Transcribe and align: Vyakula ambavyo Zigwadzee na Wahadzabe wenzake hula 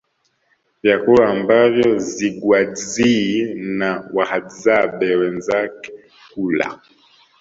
Vyakula 0.81 1.25
ambavyo 1.35 1.89
Zigwadzee 1.99 3.53
na 3.79 3.89
Wahadzabe 4.15 5.09
wenzake 5.19 5.91
hula 6.35 6.67